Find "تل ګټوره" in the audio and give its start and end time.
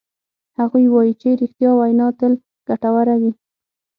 2.19-3.15